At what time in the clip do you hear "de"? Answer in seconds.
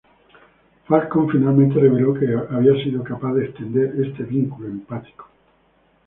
3.35-3.45